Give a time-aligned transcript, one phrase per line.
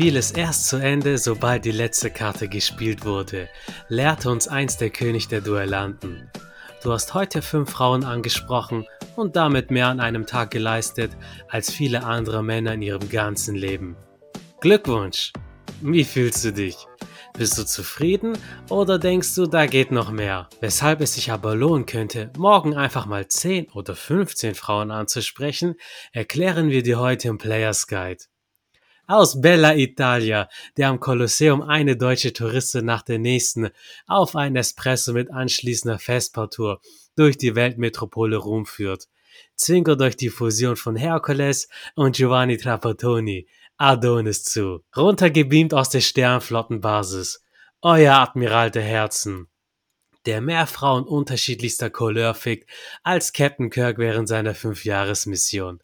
[0.00, 3.50] Spiel ist erst zu Ende, sobald die letzte Karte gespielt wurde,
[3.88, 6.30] lehrte uns einst der König der Duellanten.
[6.82, 11.12] Du hast heute fünf Frauen angesprochen und damit mehr an einem Tag geleistet
[11.48, 13.94] als viele andere Männer in ihrem ganzen Leben.
[14.62, 15.34] Glückwunsch!
[15.82, 16.78] Wie fühlst du dich?
[17.36, 18.38] Bist du zufrieden
[18.70, 20.48] oder denkst du, da geht noch mehr?
[20.62, 25.74] Weshalb es sich aber lohnen könnte, morgen einfach mal 10 oder 15 Frauen anzusprechen,
[26.12, 28.29] erklären wir dir heute im Players Guide.
[29.10, 33.70] Aus Bella Italia, der am Kolosseum eine deutsche Touristin nach der nächsten
[34.06, 36.80] auf einen Espresso mit anschließender Festpartour
[37.16, 39.08] durch die Weltmetropole Rom führt.
[39.56, 44.84] Zwinkert euch die Fusion von Hercules und Giovanni Trapattoni, Adonis zu.
[44.96, 47.42] Runtergebeamt aus der Sternflottenbasis.
[47.82, 49.48] Euer Admiral der Herzen.
[50.24, 52.70] Der mehr Frauen unterschiedlichster Couleur fickt
[53.02, 55.82] als Captain Kirk während seiner Fünfjahresmission.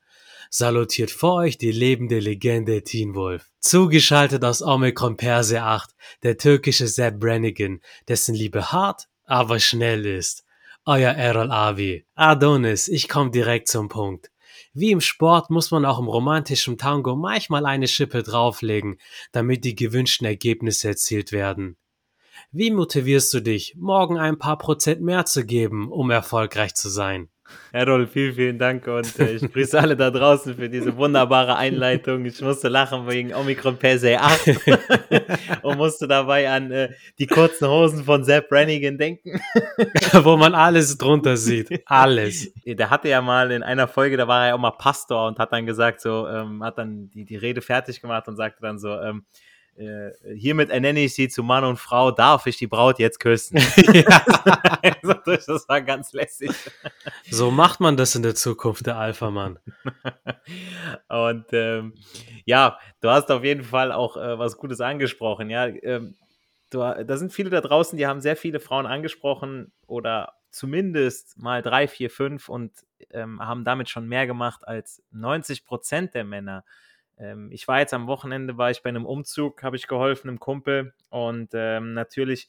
[0.50, 3.50] Salutiert vor euch die lebende Legende Teen Wolf.
[3.61, 5.91] Zugeschaltet aus Omikron Perse 8,
[6.22, 10.44] der türkische Sepp Brannigan, dessen Liebe hart, aber schnell ist.
[10.84, 12.06] Euer Errol Avi.
[12.14, 14.30] Adonis, ich komm direkt zum Punkt.
[14.72, 18.98] Wie im Sport muss man auch im romantischen Tango manchmal eine Schippe drauflegen,
[19.33, 21.77] damit die gewünschten Ergebnisse erzielt werden.
[22.53, 27.31] Wie motivierst du dich, morgen ein paar Prozent mehr zu geben, um erfolgreich zu sein?
[27.72, 32.25] Errol, vielen, vielen Dank und äh, ich grüße alle da draußen für diese wunderbare Einleitung.
[32.25, 34.50] Ich musste lachen wegen Omikron se 8
[35.62, 39.41] und musste dabei an äh, die kurzen Hosen von Sepp Brannigan denken.
[40.22, 41.83] Wo man alles drunter sieht.
[41.86, 42.53] Alles.
[42.64, 45.38] Der hatte ja mal in einer Folge, da war er ja auch mal Pastor und
[45.38, 48.78] hat dann gesagt, so, ähm, hat dann die, die Rede fertig gemacht und sagte dann
[48.78, 49.45] so, ähm, äh,
[50.34, 53.58] hiermit ernenne ich sie zu Mann und Frau, darf ich die Braut jetzt küssen?
[53.92, 54.24] ja.
[54.82, 56.50] also, das war ganz lässig.
[57.30, 59.58] So macht man das in der Zukunft, der Alpha-Mann.
[61.08, 61.94] und ähm,
[62.47, 65.50] ja, du hast auf jeden Fall auch äh, was Gutes angesprochen.
[65.50, 66.16] Ja, ähm,
[66.70, 71.60] du, da sind viele da draußen, die haben sehr viele Frauen angesprochen oder zumindest mal
[71.60, 72.72] drei, vier, fünf und
[73.10, 76.65] ähm, haben damit schon mehr gemacht als 90 Prozent der Männer.
[77.19, 80.41] Ähm, ich war jetzt am Wochenende, war ich bei einem Umzug, habe ich geholfen, einem
[80.41, 80.94] Kumpel.
[81.09, 82.49] Und ähm, natürlich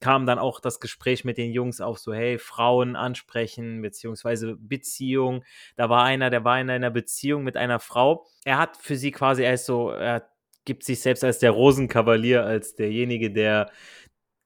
[0.00, 5.44] kam dann auch das Gespräch mit den Jungs auf, so, hey, Frauen ansprechen, beziehungsweise Beziehung.
[5.76, 8.26] Da war einer, der war in einer Beziehung mit einer Frau.
[8.44, 10.28] Er hat für sie quasi, er ist so, er
[10.64, 13.70] gibt sich selbst als der Rosenkavalier, als derjenige, der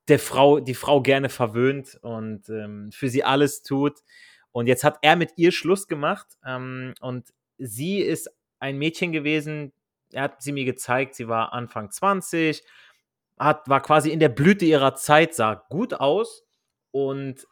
[0.09, 4.01] der Frau, die Frau gerne verwöhnt und ähm, für sie alles tut.
[4.51, 8.31] Und jetzt hat er mit ihr Schluss gemacht ähm, und sie ist
[8.63, 9.73] ein Mädchen gewesen,
[10.13, 12.63] er hat sie mir gezeigt, sie war Anfang 20,
[13.39, 16.45] hat, war quasi in der Blüte ihrer Zeit, sah gut aus
[16.93, 17.47] und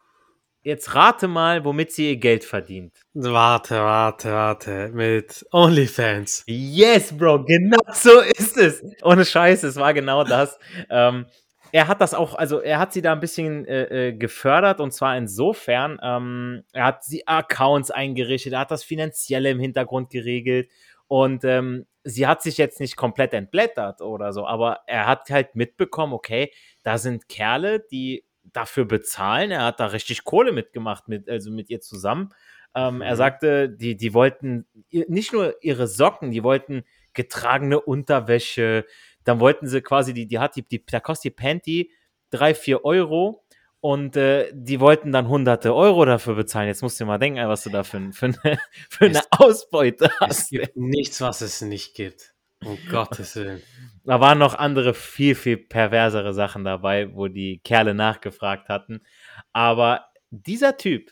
[0.63, 2.95] jetzt rate mal, womit sie ihr Geld verdient.
[3.15, 6.45] Warte, warte, warte, mit OnlyFans.
[6.47, 8.83] Yes, Bro, genau so ist es.
[9.03, 10.59] Ohne Scheiß, es war genau das.
[10.91, 11.27] ähm,
[11.73, 14.93] er hat das auch, also er hat sie da ein bisschen äh, äh, gefördert und
[14.93, 20.69] zwar insofern, ähm, er hat sie Accounts eingerichtet, er hat das Finanzielle im Hintergrund geregelt
[21.11, 25.57] und ähm, sie hat sich jetzt nicht komplett entblättert oder so, aber er hat halt
[25.57, 26.53] mitbekommen, okay,
[26.85, 29.51] da sind Kerle, die dafür bezahlen.
[29.51, 32.33] Er hat da richtig Kohle mitgemacht, mit, also mit ihr zusammen.
[32.77, 33.03] Ähm, mhm.
[33.03, 38.87] Er sagte, die, die wollten nicht nur ihre Socken, die wollten getragene Unterwäsche.
[39.25, 41.91] Dann wollten sie quasi, die, die hat die, die da kostet die Panty
[42.31, 43.45] drei, vier Euro
[43.81, 46.69] und äh, die wollten dann hunderte Euro dafür bezahlen.
[46.69, 48.59] Jetzt musst du mal denken, was du da für, für, eine,
[48.91, 50.43] für eine Ausbeute hast.
[50.43, 52.35] Es gibt nichts, was es nicht gibt.
[52.63, 53.63] Um Gottes Willen.
[54.05, 59.01] Da waren noch andere, viel, viel perversere Sachen dabei, wo die Kerle nachgefragt hatten.
[59.55, 61.11] Aber dieser Typ,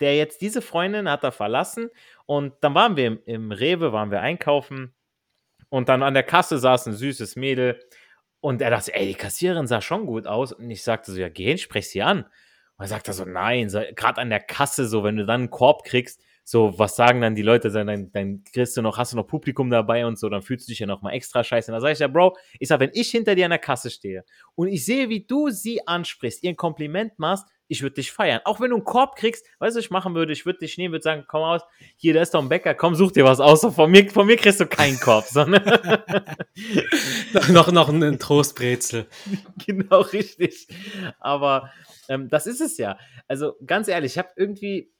[0.00, 1.90] der jetzt diese Freundin hat er verlassen
[2.24, 4.94] und dann waren wir im, im Rewe, waren wir einkaufen
[5.68, 7.78] und dann an der Kasse saß ein süßes Mädel
[8.40, 10.52] und er dachte, ey, die Kassiererin sah schon gut aus.
[10.52, 12.24] Und ich sagte so, ja, geh hin, sprech sie an.
[12.76, 15.50] Und er sagte so, nein, so, gerade an der Kasse, so, wenn du dann einen
[15.50, 19.16] Korb kriegst, so, was sagen dann die Leute, dann, dann kriegst du noch, hast du
[19.16, 21.70] noch Publikum dabei und so, dann fühlst du dich ja noch mal extra scheiße.
[21.70, 23.90] Und da sage ich ja, Bro, ich sag, wenn ich hinter dir an der Kasse
[23.90, 24.24] stehe
[24.54, 28.40] und ich sehe, wie du sie ansprichst, ihr ein Kompliment machst, ich würde dich feiern.
[28.44, 30.32] Auch wenn du einen Korb kriegst, weißt du, was ich machen würde?
[30.32, 31.62] Ich würde dich nehmen, würde sagen, komm aus,
[31.96, 33.60] hier, da ist doch ein Bäcker, komm, such dir was aus.
[33.60, 35.62] Von mir, von mir kriegst du keinen Korb, sondern
[37.50, 39.06] noch, noch einen Trostbrezel.
[39.66, 40.66] genau, richtig.
[41.20, 41.70] Aber
[42.08, 42.98] ähm, das ist es ja.
[43.28, 44.90] Also ganz ehrlich, ich habe irgendwie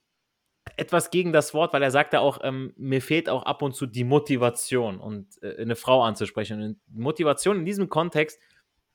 [0.77, 3.87] etwas gegen das Wort, weil er sagte auch, ähm, mir fehlt auch ab und zu
[3.87, 6.63] die Motivation und äh, eine Frau anzusprechen.
[6.63, 8.39] Und Motivation in diesem Kontext,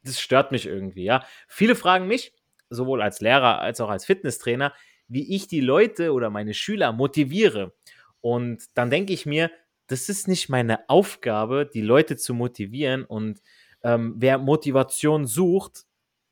[0.03, 1.25] das stört mich irgendwie, ja.
[1.47, 2.33] Viele fragen mich,
[2.69, 4.73] sowohl als Lehrer als auch als Fitnesstrainer,
[5.07, 7.73] wie ich die Leute oder meine Schüler motiviere.
[8.21, 9.51] Und dann denke ich mir,
[9.87, 13.03] das ist nicht meine Aufgabe, die Leute zu motivieren.
[13.03, 13.41] Und
[13.83, 15.83] ähm, wer Motivation sucht,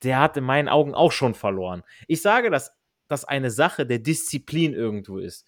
[0.03, 1.83] der hat in meinen Augen auch schon verloren.
[2.07, 2.71] Ich sage, dass
[3.07, 5.47] das eine Sache der Disziplin irgendwo ist.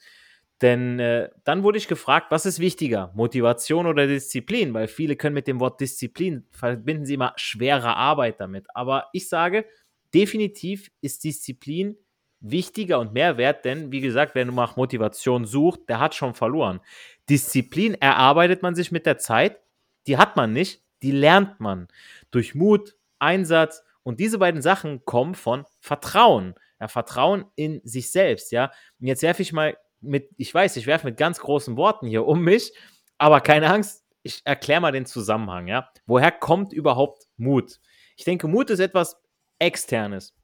[0.62, 4.74] Denn äh, dann wurde ich gefragt, was ist wichtiger, Motivation oder Disziplin?
[4.74, 8.68] Weil viele können mit dem Wort Disziplin verbinden sie immer schwere Arbeit damit.
[8.74, 9.66] Aber ich sage,
[10.14, 11.98] definitiv ist Disziplin
[12.40, 16.82] wichtiger und mehr wert, denn wie gesagt, wer nach Motivation sucht, der hat schon verloren.
[17.30, 19.62] Disziplin erarbeitet man sich mit der Zeit,
[20.08, 21.88] die hat man nicht, die lernt man
[22.32, 26.56] durch Mut, Einsatz und diese beiden Sachen kommen von Vertrauen.
[26.82, 28.72] Ja, Vertrauen in sich selbst, ja.
[29.00, 32.26] Und jetzt werfe ich mal mit, ich weiß, ich werfe mit ganz großen Worten hier
[32.26, 32.74] um mich,
[33.18, 35.90] aber keine Angst, ich erkläre mal den Zusammenhang, ja.
[36.06, 37.80] Woher kommt überhaupt Mut?
[38.18, 39.23] Ich denke, Mut ist etwas
[39.64, 40.36] Externes.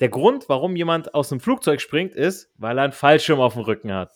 [0.00, 3.62] Der Grund, warum jemand aus dem Flugzeug springt, ist, weil er einen Fallschirm auf dem
[3.62, 4.12] Rücken hat.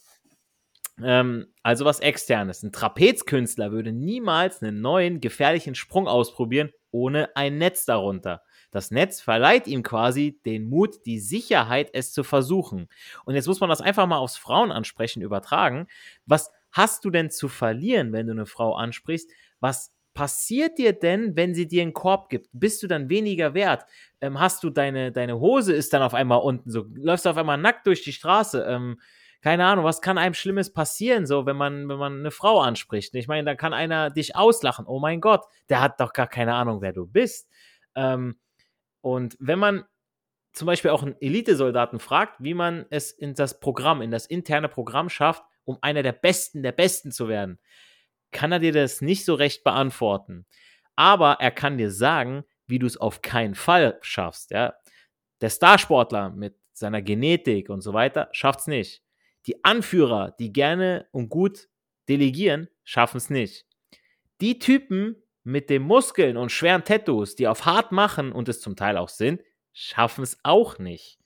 [1.03, 2.63] Ähm, also was Externes.
[2.63, 8.43] Ein Trapezkünstler würde niemals einen neuen, gefährlichen Sprung ausprobieren, ohne ein Netz darunter.
[8.71, 12.89] Das Netz verleiht ihm quasi den Mut, die Sicherheit, es zu versuchen.
[13.25, 15.89] Und jetzt muss man das einfach mal aufs Frauenansprechen übertragen.
[16.25, 19.31] Was hast du denn zu verlieren, wenn du eine Frau ansprichst?
[19.61, 22.49] Was passiert dir denn, wenn sie dir einen Korb gibt?
[22.53, 23.85] Bist du dann weniger wert?
[24.21, 27.37] Ähm, hast du deine, deine Hose ist dann auf einmal unten so, läufst du auf
[27.37, 28.65] einmal nackt durch die Straße?
[28.69, 29.01] Ähm,
[29.43, 33.15] keine Ahnung, was kann einem Schlimmes passieren, so, wenn man, wenn man eine Frau anspricht?
[33.17, 34.87] Ich meine, dann kann einer dich auslachen.
[34.87, 37.49] Oh mein Gott, der hat doch gar keine Ahnung, wer du bist.
[37.97, 38.39] Ähm,
[39.01, 39.85] und wenn man
[40.53, 44.69] zum Beispiel auch einen Elitesoldaten fragt, wie man es in das Programm, in das interne
[44.69, 47.59] Programm schafft, um einer der Besten der Besten zu werden,
[48.33, 50.47] kann er dir das nicht so recht beantworten.
[50.97, 54.51] Aber er kann dir sagen, wie du es auf keinen Fall schaffst.
[54.51, 54.75] Ja?
[55.41, 59.03] Der Starsportler mit seiner Genetik und so weiter schafft es nicht.
[59.47, 61.69] Die Anführer, die gerne und gut
[62.09, 63.67] delegieren, schaffen es nicht.
[64.41, 68.77] Die Typen mit den Muskeln und schweren Tattoos, die auf hart machen und es zum
[68.77, 69.43] Teil auch sind,
[69.73, 71.19] schaffen es auch nicht.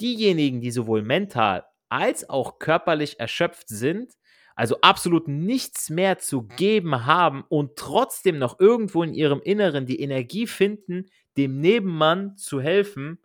[0.00, 4.12] Diejenigen, die sowohl mental als auch körperlich erschöpft sind,
[4.54, 10.00] also absolut nichts mehr zu geben haben und trotzdem noch irgendwo in ihrem Inneren die
[10.00, 11.06] Energie finden,
[11.36, 13.18] dem Nebenmann zu helfen,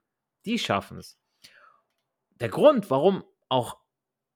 [0.46, 1.18] die schaffen es.
[2.40, 3.78] Der Grund, warum auch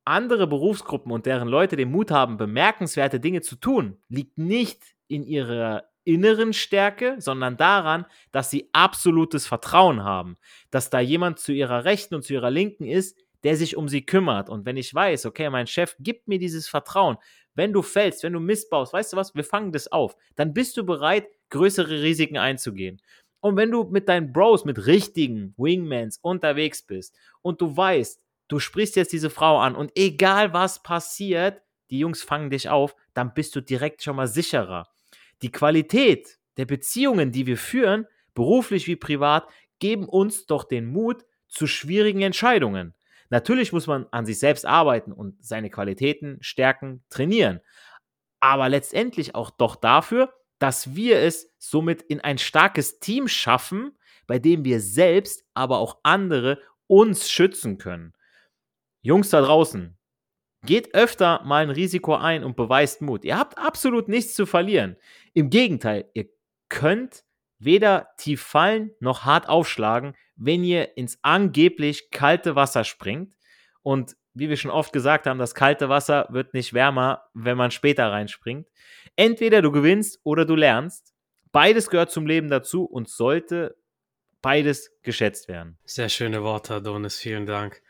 [0.05, 5.23] andere Berufsgruppen und deren Leute den Mut haben, bemerkenswerte Dinge zu tun, liegt nicht in
[5.23, 10.37] ihrer inneren Stärke, sondern daran, dass sie absolutes Vertrauen haben,
[10.71, 14.05] dass da jemand zu ihrer Rechten und zu ihrer Linken ist, der sich um sie
[14.05, 14.49] kümmert.
[14.49, 17.17] Und wenn ich weiß, okay, mein Chef gibt mir dieses Vertrauen,
[17.55, 20.77] wenn du fällst, wenn du missbaust, weißt du was, wir fangen das auf, dann bist
[20.77, 23.01] du bereit, größere Risiken einzugehen.
[23.41, 28.59] Und wenn du mit deinen Bros, mit richtigen Wingmans unterwegs bist und du weißt, du
[28.59, 33.33] sprichst jetzt diese Frau an und egal was passiert, die Jungs fangen dich auf, dann
[33.33, 34.89] bist du direkt schon mal sicherer.
[35.41, 38.05] Die Qualität der Beziehungen, die wir führen,
[38.35, 39.47] beruflich wie privat,
[39.79, 42.93] geben uns doch den Mut zu schwierigen Entscheidungen.
[43.29, 47.61] Natürlich muss man an sich selbst arbeiten und seine Qualitäten stärken, trainieren.
[48.39, 53.97] Aber letztendlich auch doch dafür, dass wir es somit in ein starkes Team schaffen,
[54.27, 58.13] bei dem wir selbst, aber auch andere uns schützen können.
[59.01, 59.97] Jungs da draußen,
[60.65, 63.23] geht öfter mal ein Risiko ein und beweist Mut.
[63.23, 64.97] Ihr habt absolut nichts zu verlieren.
[65.33, 66.27] Im Gegenteil, ihr
[66.67, 67.23] könnt
[67.59, 73.35] weder tief fallen noch hart aufschlagen, wenn ihr ins angeblich kalte Wasser springt.
[73.81, 77.71] Und wie wir schon oft gesagt haben, das kalte Wasser wird nicht wärmer, wenn man
[77.71, 78.67] später reinspringt.
[79.15, 81.13] Entweder du gewinnst oder du lernst.
[81.51, 83.75] Beides gehört zum Leben dazu und sollte
[84.41, 85.77] beides geschätzt werden.
[85.83, 87.17] Sehr schöne Worte, Adonis.
[87.17, 87.81] Vielen Dank.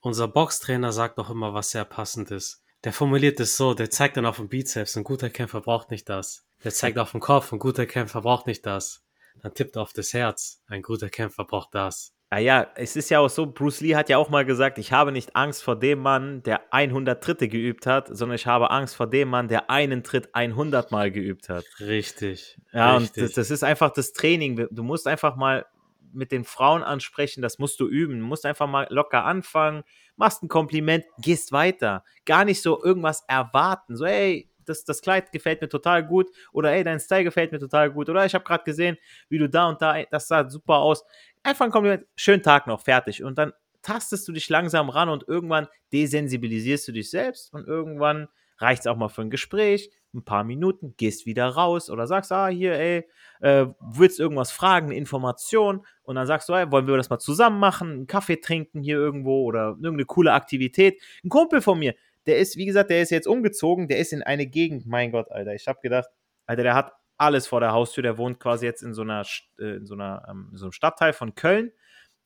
[0.00, 2.64] Unser Boxtrainer sagt auch immer was sehr passendes.
[2.84, 6.08] Der formuliert es so, der zeigt dann auf den Bizeps, ein guter Kämpfer braucht nicht
[6.08, 6.46] das.
[6.62, 9.04] Der zeigt auf den Kopf, ein guter Kämpfer braucht nicht das.
[9.42, 12.14] Dann tippt auf das Herz, ein guter Kämpfer braucht das.
[12.30, 14.92] Ah ja, es ist ja auch so, Bruce Lee hat ja auch mal gesagt, ich
[14.92, 18.96] habe nicht Angst vor dem Mann, der 100 Tritte geübt hat, sondern ich habe Angst
[18.96, 21.64] vor dem Mann, der einen Tritt 100 Mal geübt hat.
[21.80, 22.58] Richtig.
[22.70, 23.16] Ja, richtig.
[23.16, 24.68] und das, das ist einfach das Training.
[24.70, 25.64] Du musst einfach mal
[26.12, 28.18] mit den Frauen ansprechen, das musst du üben.
[28.18, 29.82] Du musst einfach mal locker anfangen,
[30.16, 32.04] machst ein Kompliment, gehst weiter.
[32.26, 33.96] Gar nicht so irgendwas erwarten.
[33.96, 37.58] So, ey, das, das Kleid gefällt mir total gut oder ey, dein Style gefällt mir
[37.58, 38.96] total gut oder ich habe gerade gesehen,
[39.28, 41.04] wie du da und da, das sah super aus.
[41.42, 43.22] Einfach ein Kompliment, schönen Tag noch, fertig.
[43.22, 48.28] Und dann tastest du dich langsam ran und irgendwann desensibilisierst du dich selbst und irgendwann
[48.58, 52.32] reicht es auch mal für ein Gespräch, ein paar Minuten, gehst wieder raus oder sagst,
[52.32, 53.08] ah, hier, ey,
[53.40, 57.18] äh, willst irgendwas fragen, eine Information und dann sagst du, ey, wollen wir das mal
[57.18, 61.00] zusammen machen, einen Kaffee trinken hier irgendwo oder irgendeine coole Aktivität.
[61.24, 61.94] Ein Kumpel von mir,
[62.28, 65.30] der ist, wie gesagt, der ist jetzt umgezogen, der ist in eine Gegend, mein Gott,
[65.30, 65.54] Alter.
[65.54, 66.08] Ich habe gedacht,
[66.46, 69.22] Alter, der hat alles vor der Haustür, der wohnt quasi jetzt in so einer,
[69.58, 71.72] äh, in so einer, ähm, in so einem Stadtteil von Köln.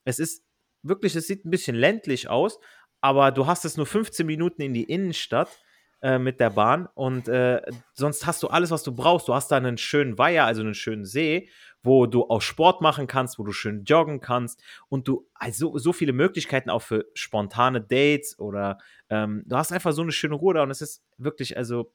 [0.04, 0.44] Es ist
[0.82, 2.58] wirklich, es sieht ein bisschen ländlich aus,
[3.00, 5.60] aber du hast es nur 15 Minuten in die Innenstadt
[6.02, 7.62] äh, mit der Bahn und äh,
[7.94, 9.28] sonst hast du alles, was du brauchst.
[9.28, 11.48] Du hast da einen schönen Weiher, also einen schönen See,
[11.82, 15.92] wo du auch Sport machen kannst, wo du schön joggen kannst und du also so
[15.92, 18.78] viele Möglichkeiten auch für spontane Dates oder
[19.10, 21.92] ähm, du hast einfach so eine schöne Ruhe da und es ist wirklich, also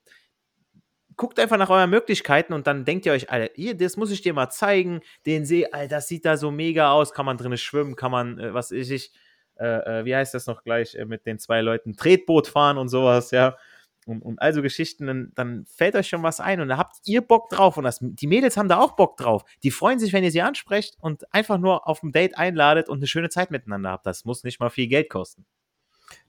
[1.16, 4.22] guckt einfach nach euren Möglichkeiten und dann denkt ihr euch, Alter, hier, das muss ich
[4.22, 7.58] dir mal zeigen, den See, Alter, das sieht da so mega aus, kann man drinnen
[7.58, 9.12] schwimmen, kann man, äh, was weiß ich,
[9.60, 9.66] äh,
[10.02, 13.32] äh, wie heißt das noch gleich, äh, mit den zwei Leuten Tretboot fahren und sowas,
[13.32, 13.58] ja.
[14.08, 17.22] Und, und also Geschichten, dann, dann, fällt euch schon was ein und da habt ihr
[17.22, 19.44] Bock drauf und das, die Mädels haben da auch Bock drauf.
[19.64, 23.00] Die freuen sich, wenn ihr sie ansprecht und einfach nur auf ein Date einladet und
[23.00, 24.06] eine schöne Zeit miteinander habt.
[24.06, 25.46] Das muss nicht mal viel Geld kosten.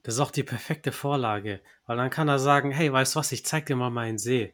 [0.03, 3.31] Das ist auch die perfekte Vorlage, weil dann kann er sagen, hey, weißt du was,
[3.31, 4.53] ich zeig dir mal meinen See.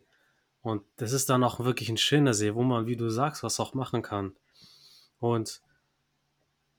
[0.62, 3.60] Und das ist dann auch wirklich ein schöner See, wo man, wie du sagst, was
[3.60, 4.36] auch machen kann.
[5.18, 5.62] Und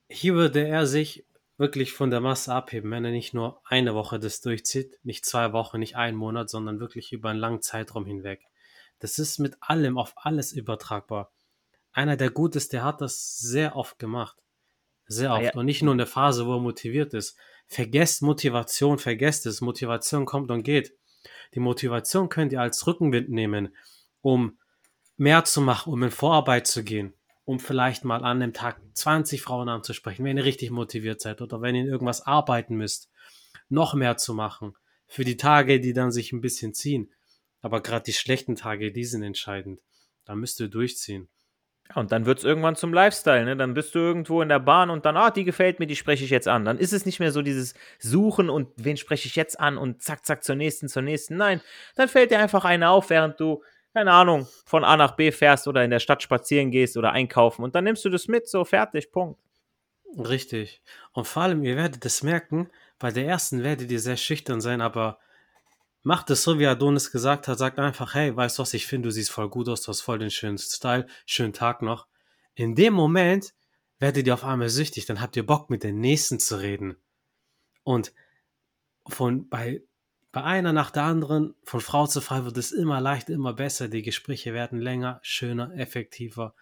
[0.08, 1.25] hier würde er sich
[1.58, 5.52] wirklich von der Masse abheben, wenn er nicht nur eine Woche das durchzieht, nicht zwei
[5.52, 8.42] Wochen, nicht einen Monat, sondern wirklich über einen langen Zeitraum hinweg.
[8.98, 11.32] Das ist mit allem auf alles übertragbar.
[11.92, 14.36] Einer, der gut ist, der hat das sehr oft gemacht.
[15.06, 15.44] Sehr oft.
[15.44, 15.54] Ja.
[15.54, 17.36] Und nicht nur in der Phase, wo er motiviert ist.
[17.66, 19.60] Vergesst Motivation, vergesst es.
[19.60, 20.94] Motivation kommt und geht.
[21.54, 23.74] Die Motivation könnt ihr als Rückenwind nehmen,
[24.20, 24.58] um
[25.16, 27.14] mehr zu machen, um in Vorarbeit zu gehen,
[27.46, 31.62] um vielleicht mal an dem Tag 20 Frauen anzusprechen, wenn ihr richtig motiviert seid oder
[31.62, 33.08] wenn ihr irgendwas arbeiten müsst,
[33.68, 34.74] noch mehr zu machen.
[35.06, 37.12] Für die Tage, die dann sich ein bisschen ziehen.
[37.62, 39.80] Aber gerade die schlechten Tage, die sind entscheidend.
[40.24, 41.28] Da müsst ihr durchziehen.
[41.94, 43.56] Und dann wird es irgendwann zum Lifestyle, ne?
[43.56, 46.24] Dann bist du irgendwo in der Bahn und dann, ah, die gefällt mir, die spreche
[46.24, 46.64] ich jetzt an.
[46.64, 50.02] Dann ist es nicht mehr so dieses Suchen und wen spreche ich jetzt an und
[50.02, 51.36] zack, zack, zur nächsten, zur nächsten.
[51.36, 51.60] Nein,
[51.94, 53.62] dann fällt dir einfach eine auf, während du,
[53.96, 57.62] keine Ahnung, von A nach B fährst oder in der Stadt spazieren gehst oder einkaufen
[57.62, 59.40] und dann nimmst du das mit, so fertig, Punkt.
[60.18, 60.82] Richtig.
[61.12, 64.82] Und vor allem, ihr werdet es merken, bei der ersten werdet ihr sehr schüchtern sein,
[64.82, 65.18] aber
[66.06, 69.08] Macht es so, wie Adonis gesagt hat, sagt einfach, hey, weißt du was, ich finde,
[69.08, 72.06] du siehst voll gut aus, du hast voll den schönen Style, schönen Tag noch.
[72.54, 73.54] In dem Moment
[73.98, 76.96] werdet ihr auf einmal süchtig, dann habt ihr Bock, mit den Nächsten zu reden.
[77.82, 78.12] Und
[79.08, 79.82] von bei,
[80.36, 83.88] bei einer nach der anderen, von Frau zu Frau wird es immer leichter, immer besser.
[83.88, 86.54] Die Gespräche werden länger, schöner, effektiver.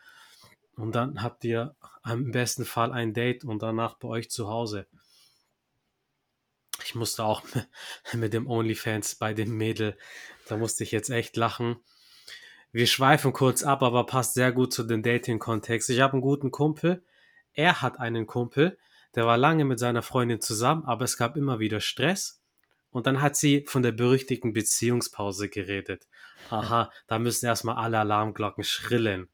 [0.77, 1.75] Und dann habt ihr
[2.09, 4.87] im besten Fall ein Date und danach bei euch zu Hause.
[6.85, 7.43] Ich musste auch
[8.13, 9.99] mit dem OnlyFans bei dem Mädel,
[10.47, 11.75] da musste ich jetzt echt lachen.
[12.71, 15.91] Wir schweifen kurz ab, aber passt sehr gut zu dem Dating-Kontext.
[15.91, 17.03] Ich habe einen guten Kumpel.
[17.55, 18.79] Er hat einen Kumpel,
[19.17, 22.44] der war lange mit seiner Freundin zusammen, aber es gab immer wieder Stress.
[22.95, 26.07] Und dann hat sie von der berüchtigten Beziehungspause geredet.
[26.49, 29.29] Aha, da müssen erstmal alle Alarmglocken schrillen.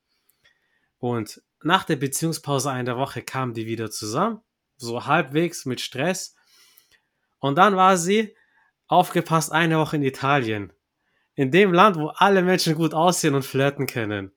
[0.99, 4.41] Und nach der Beziehungspause einer Woche kamen die wieder zusammen,
[4.79, 6.37] so halbwegs mit Stress.
[7.39, 8.35] Und dann war sie,
[8.87, 10.73] aufgepasst, eine Woche in Italien.
[11.35, 14.33] In dem Land, wo alle Menschen gut aussehen und flirten können.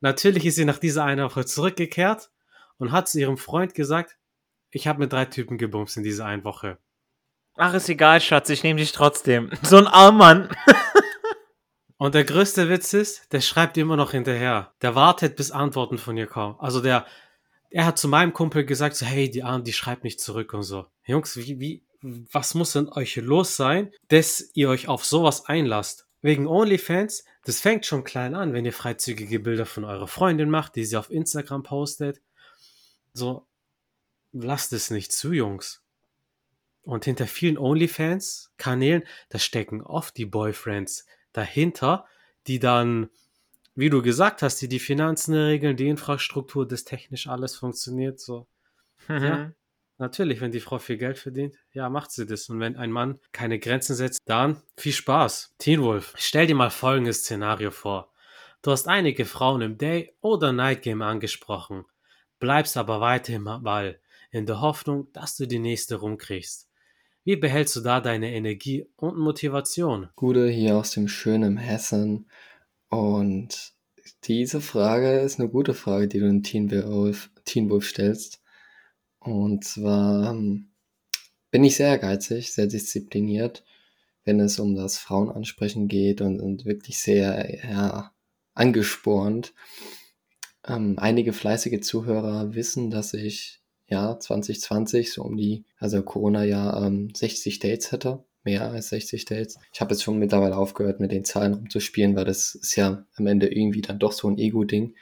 [0.00, 2.30] Natürlich ist sie nach dieser eine Woche zurückgekehrt
[2.78, 4.16] und hat zu ihrem Freund gesagt,
[4.70, 6.78] ich habe mit drei Typen gebumst in dieser einen Woche.
[7.56, 9.50] Ach, ist egal, Schatz, ich nehme dich trotzdem.
[9.62, 10.48] So ein Armmann.
[11.98, 14.72] und der größte Witz ist, der schreibt immer noch hinterher.
[14.82, 16.56] Der wartet, bis Antworten von ihr kommen.
[16.58, 17.06] Also der,
[17.70, 20.62] er hat zu meinem Kumpel gesagt, so, hey, die Arme, die schreibt nicht zurück und
[20.62, 20.86] so.
[21.04, 26.06] Jungs, wie, wie, was muss denn euch los sein, dass ihr euch auf sowas einlasst?
[26.22, 30.76] Wegen OnlyFans, das fängt schon klein an, wenn ihr freizügige Bilder von eurer Freundin macht,
[30.76, 32.20] die sie auf Instagram postet.
[33.14, 33.46] So,
[34.32, 35.82] lasst es nicht zu, Jungs.
[36.90, 42.04] Und hinter vielen OnlyFans-Kanälen, da stecken oft die Boyfriends dahinter,
[42.48, 43.10] die dann,
[43.76, 48.48] wie du gesagt hast, die die Finanzen regeln, die Infrastruktur, das technisch alles funktioniert, so.
[49.06, 49.24] Mhm.
[49.24, 49.52] Ja,
[49.98, 52.48] Natürlich, wenn die Frau viel Geld verdient, ja, macht sie das.
[52.48, 55.54] Und wenn ein Mann keine Grenzen setzt, dann viel Spaß.
[55.58, 58.10] Teen Wolf, stell dir mal folgendes Szenario vor.
[58.62, 61.84] Du hast einige Frauen im Day- oder Night Game angesprochen,
[62.38, 66.69] bleibst aber weiter im Ball, in der Hoffnung, dass du die nächste rumkriegst.
[67.30, 70.08] Wie behältst du da deine Energie und Motivation?
[70.16, 72.28] Gude hier aus dem schönen Hessen.
[72.88, 73.72] Und
[74.24, 78.42] diese Frage ist eine gute Frage, die du in Teen Wolf, Teen Wolf stellst.
[79.20, 80.72] Und zwar ähm,
[81.52, 83.64] bin ich sehr ehrgeizig, sehr diszipliniert,
[84.24, 88.10] wenn es um das Frauenansprechen geht und, und wirklich sehr ja,
[88.54, 89.54] angespornt.
[90.66, 93.59] Ähm, einige fleißige Zuhörer wissen, dass ich
[93.90, 98.24] ja 2020 so um die, also Corona-Jahr, ähm, 60 Dates hätte.
[98.42, 99.58] mehr als 60 Dates.
[99.72, 103.26] Ich habe jetzt schon mittlerweile aufgehört, mit den Zahlen rumzuspielen, weil das ist ja am
[103.26, 104.94] Ende irgendwie dann doch so ein Ego-Ding.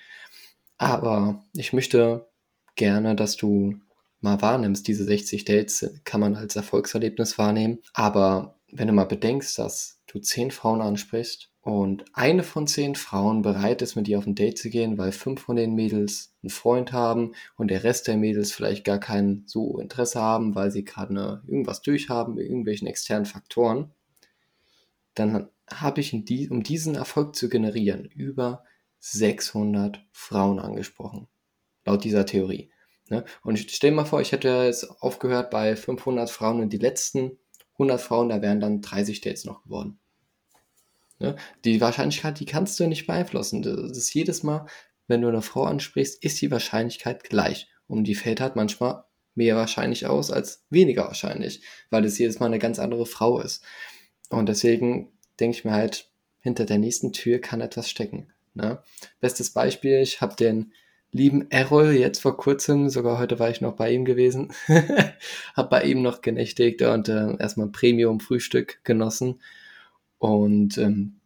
[0.76, 2.26] Aber ich möchte
[2.74, 3.76] gerne, dass du
[4.20, 7.78] mal wahrnimmst, diese 60 Dates kann man als Erfolgserlebnis wahrnehmen.
[7.94, 13.42] Aber wenn du mal bedenkst, dass du 10 Frauen ansprichst und eine von 10 Frauen
[13.42, 16.48] bereit ist, mit dir auf ein Date zu gehen, weil fünf von den Mädels einen
[16.48, 20.82] Freund haben und der Rest der Mädels vielleicht gar kein so Interesse haben, weil sie
[20.82, 23.90] gerade irgendwas durchhaben, mit irgendwelchen externen Faktoren,
[25.14, 28.64] dann habe ich, die, um diesen Erfolg zu generieren, über
[29.00, 31.28] 600 Frauen angesprochen.
[31.84, 32.70] Laut dieser Theorie.
[33.10, 33.26] Ne?
[33.42, 37.38] Und stell dir mal vor, ich hätte jetzt aufgehört bei 500 Frauen und die letzten
[37.74, 39.98] 100 Frauen, da wären dann 30 Dates noch geworden.
[41.18, 41.36] Ne?
[41.64, 43.62] Die Wahrscheinlichkeit, die kannst du nicht beeinflussen.
[43.62, 44.66] Das ist jedes Mal,
[45.06, 47.68] wenn du eine Frau ansprichst, ist die Wahrscheinlichkeit gleich.
[47.86, 52.46] Und die fällt halt manchmal mehr wahrscheinlich aus als weniger wahrscheinlich, weil es jedes Mal
[52.46, 53.64] eine ganz andere Frau ist.
[54.30, 56.10] Und deswegen denke ich mir halt,
[56.40, 58.28] hinter der nächsten Tür kann etwas stecken.
[58.54, 58.82] Ne?
[59.20, 60.72] Bestes Beispiel, ich habe den
[61.10, 64.52] lieben Errol jetzt vor kurzem, sogar heute war ich noch bei ihm gewesen,
[65.54, 69.40] habe bei ihm noch genächtigt und äh, erstmal Premium-Frühstück genossen.
[70.18, 71.20] Und ähm,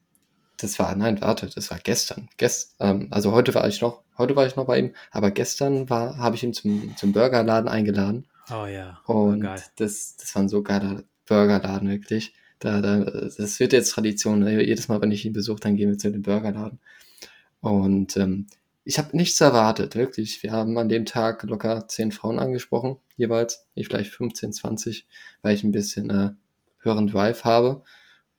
[0.59, 2.29] das war, nein, warte, das war gestern.
[2.37, 5.91] Gest, ähm, also heute war ich noch, heute war ich noch bei ihm, aber gestern
[5.91, 8.27] war, habe ich ihn zum, zum Burgerladen eingeladen.
[8.51, 9.01] Oh ja.
[9.07, 9.63] Und geil.
[9.77, 12.35] das, das war ein so geiler Burgerladen, wirklich.
[12.59, 14.41] Da, da, das wird jetzt Tradition.
[14.41, 14.65] Ne?
[14.65, 16.79] Jedes Mal, wenn ich ihn besuche, dann gehen wir zu dem Burgerladen.
[17.61, 18.47] Und ähm,
[18.85, 20.43] ich habe nichts erwartet, wirklich.
[20.43, 23.67] Wir haben an dem Tag locker zehn Frauen angesprochen, jeweils.
[23.75, 25.07] Ich vielleicht 15, 20,
[25.43, 26.31] weil ich ein bisschen äh,
[26.79, 27.83] höheren Drive habe.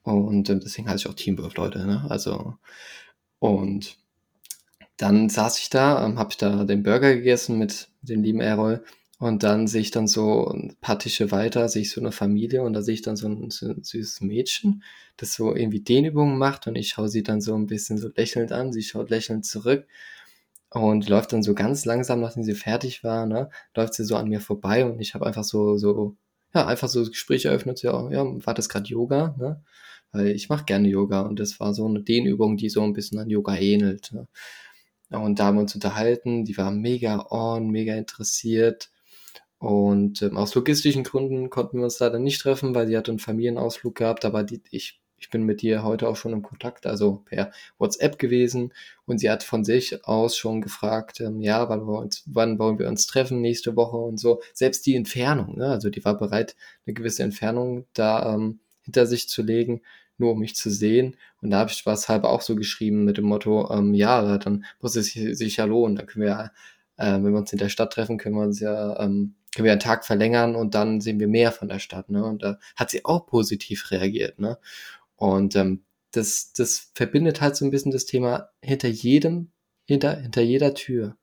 [0.03, 1.85] Und äh, deswegen heiße ich auch Teamwork, Leute.
[1.85, 2.05] Ne?
[2.09, 2.55] Also,
[3.39, 3.97] und
[4.97, 8.83] dann saß ich da, ähm, habe ich da den Burger gegessen mit dem lieben Errol.
[9.19, 12.61] Und dann sehe ich dann so ein paar Tische weiter, sehe ich so eine Familie
[12.63, 14.83] und da sehe ich dann so ein, so ein süßes Mädchen,
[15.15, 18.51] das so irgendwie Dehnübungen macht und ich schaue sie dann so ein bisschen so lächelnd
[18.51, 19.87] an, sie schaut lächelnd zurück
[20.71, 24.27] und läuft dann so ganz langsam, nachdem sie fertig war, ne, läuft sie so an
[24.27, 26.17] mir vorbei und ich habe einfach so, so,
[26.53, 29.63] ja, einfach so das Gespräch eröffnet, ja, ja, war das gerade Yoga, ne?
[30.13, 33.19] Weil ich mache gerne Yoga und das war so eine Dehnübung, die so ein bisschen
[33.19, 34.11] an Yoga ähnelt.
[34.13, 34.27] Ne?
[35.09, 38.91] Und da haben wir uns unterhalten, die war mega on, mega interessiert.
[39.57, 43.19] Und ähm, aus logistischen Gründen konnten wir uns leider nicht treffen, weil sie hatte einen
[43.19, 47.23] Familienausflug gehabt, aber die, ich ich bin mit ihr heute auch schon im Kontakt, also
[47.25, 48.73] per WhatsApp gewesen
[49.05, 52.77] und sie hat von sich aus schon gefragt, ähm, ja, wann, wir uns, wann wollen
[52.77, 54.41] wir uns treffen nächste Woche und so.
[54.53, 55.67] Selbst die Entfernung, ne?
[55.67, 59.81] also die war bereit, eine gewisse Entfernung da ähm, hinter sich zu legen,
[60.23, 61.17] nur um mich zu sehen.
[61.41, 64.65] Und da habe ich was halber auch so geschrieben mit dem Motto, ähm, ja, dann
[64.81, 66.51] muss es sich ja lohnen, dann können wir,
[66.97, 69.71] äh, wenn wir uns in der Stadt treffen, können wir uns ja ähm, können wir
[69.71, 72.09] einen Tag verlängern und dann sehen wir mehr von der Stadt.
[72.09, 72.25] Ne?
[72.25, 74.39] Und da hat sie auch positiv reagiert.
[74.39, 74.57] Ne?
[75.15, 79.51] Und ähm, das, das verbindet halt so ein bisschen das Thema, hinter jedem,
[79.85, 81.17] hinter, hinter jeder Tür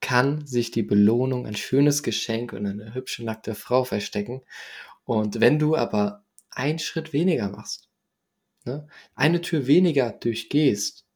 [0.00, 4.42] kann sich die Belohnung, ein schönes Geschenk und eine hübsche nackte Frau verstecken.
[5.04, 7.85] Und wenn du aber einen Schritt weniger machst,
[8.66, 11.06] ne, eine Tür weniger durchgehst,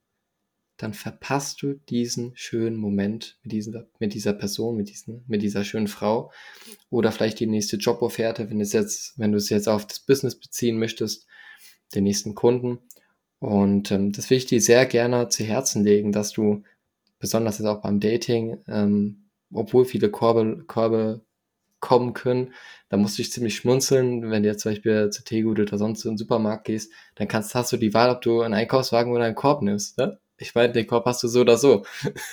[0.77, 5.63] dann verpasst du diesen schönen Moment mit dieser, mit dieser Person, mit, diesen, mit dieser
[5.63, 6.31] schönen Frau.
[6.89, 10.39] Oder vielleicht die nächste Jobofferte, wenn, es jetzt, wenn du es jetzt auf das Business
[10.39, 11.27] beziehen möchtest,
[11.93, 12.79] den nächsten Kunden.
[13.37, 16.63] Und ähm, das will ich dir sehr gerne zu Herzen legen, dass du
[17.19, 21.21] besonders jetzt auch beim Dating, ähm, obwohl viele Korbe, Korbe
[21.81, 22.53] kommen können,
[22.89, 26.05] da musst du dich ziemlich schmunzeln, wenn du jetzt zum Beispiel zu Tegut oder sonst
[26.05, 29.25] in den Supermarkt gehst, dann kannst, hast du die Wahl, ob du einen Einkaufswagen oder
[29.25, 29.97] einen Korb nimmst.
[29.97, 30.19] Ne?
[30.37, 31.85] Ich meine, den Korb hast du so oder so.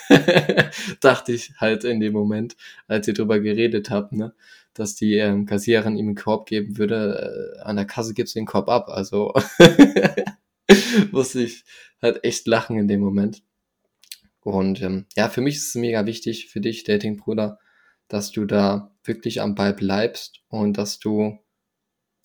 [1.00, 2.56] Dachte ich halt in dem Moment,
[2.86, 4.34] als ihr drüber geredet habt, ne?
[4.74, 7.56] dass die ähm, Kassiererin ihm einen Korb geben würde.
[7.58, 8.88] Äh, an der Kasse gibt's den Korb ab.
[8.88, 9.34] Also
[11.12, 11.64] musste ich
[12.00, 13.42] halt echt lachen in dem Moment.
[14.40, 17.58] Und ähm, ja, für mich ist es mega wichtig, für dich, Dating-Bruder,
[18.08, 21.38] dass du da wirklich am Ball bleibst und dass du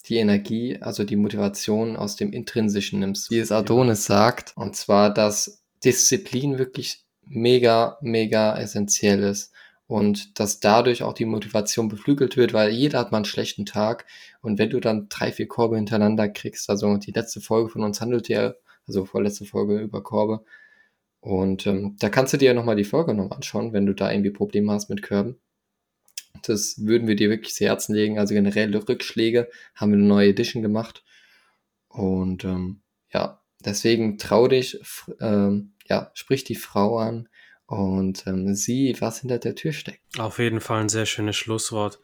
[0.07, 4.53] die Energie, also die Motivation aus dem Intrinsischen nimmst, wie es Adonis sagt.
[4.55, 9.53] Und zwar, dass Disziplin wirklich mega, mega essentiell ist
[9.87, 14.05] und dass dadurch auch die Motivation beflügelt wird, weil jeder hat mal einen schlechten Tag
[14.41, 18.01] und wenn du dann drei, vier Korbe hintereinander kriegst, also die letzte Folge von uns
[18.01, 18.53] handelt ja,
[18.87, 20.43] also vorletzte Folge über Korbe
[21.19, 24.11] und ähm, da kannst du dir ja nochmal die Folge nochmal anschauen, wenn du da
[24.11, 25.39] irgendwie Probleme hast mit Körben.
[26.43, 30.29] Das würden wir dir wirklich zu Herzen legen, also generelle Rückschläge haben wir eine neue
[30.29, 31.03] Edition gemacht
[31.87, 34.79] und ähm, ja, deswegen trau dich,
[35.19, 37.27] ähm, ja, sprich die Frau an,
[37.65, 40.01] und ähm, sieh, was hinter der Tür steckt.
[40.19, 41.99] Auf jeden Fall ein sehr schönes Schlusswort.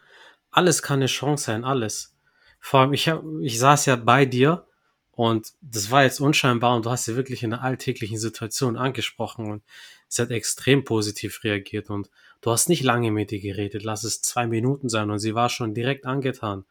[0.52, 2.16] Alles kann eine Chance sein, alles.
[2.60, 4.66] Vor allem, ich, hab, ich saß ja bei dir
[5.12, 9.46] und das war jetzt unscheinbar und du hast ja wirklich in einer alltäglichen Situation angesprochen
[9.52, 9.64] und
[10.10, 12.10] sie hat extrem positiv reagiert und
[12.42, 15.48] du hast nicht lange mit ihr geredet, lass es zwei Minuten sein und sie war
[15.48, 16.66] schon direkt angetan.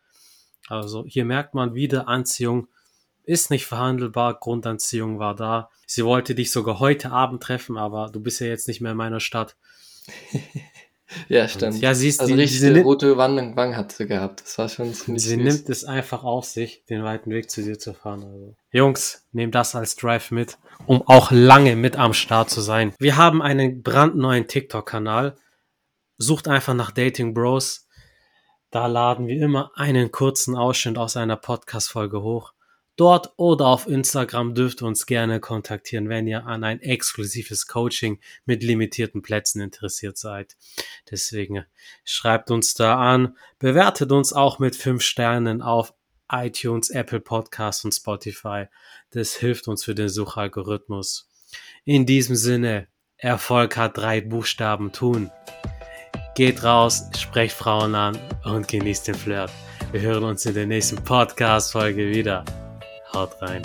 [0.68, 2.68] Also hier merkt man wieder, Anziehung
[3.24, 5.70] ist nicht verhandelbar, Grundanziehung war da.
[5.86, 8.98] Sie wollte dich sogar heute Abend treffen, aber du bist ja jetzt nicht mehr in
[8.98, 9.56] meiner Stadt.
[11.28, 11.80] ja, stimmt.
[11.80, 14.42] Ja, sie ist also die, richtig sie rote Wangen, Wangen hat sie gehabt.
[14.42, 15.38] Das war schon ziemlich Sie süß.
[15.38, 18.24] nimmt es einfach auf sich, den weiten Weg zu dir zu fahren.
[18.24, 18.54] Also.
[18.70, 22.92] Jungs, nehmt das als Drive mit, um auch lange mit am Start zu sein.
[22.98, 25.36] Wir haben einen brandneuen TikTok-Kanal.
[26.18, 27.86] Sucht einfach nach Dating Bros.
[28.70, 32.52] Da laden wir immer einen kurzen Ausschnitt aus einer Podcast-Folge hoch.
[32.98, 38.18] Dort oder auf Instagram dürft ihr uns gerne kontaktieren, wenn ihr an ein exklusives Coaching
[38.44, 40.56] mit limitierten Plätzen interessiert seid.
[41.08, 41.64] Deswegen
[42.02, 45.94] schreibt uns da an, bewertet uns auch mit fünf Sternen auf
[46.28, 48.64] iTunes, Apple Podcasts und Spotify.
[49.10, 51.30] Das hilft uns für den Suchalgorithmus.
[51.84, 55.30] In diesem Sinne, Erfolg hat drei Buchstaben tun.
[56.34, 59.52] Geht raus, sprecht Frauen an und genießt den Flirt.
[59.92, 62.44] Wir hören uns in der nächsten Podcast-Folge wieder.
[63.18, 63.62] Haut rein.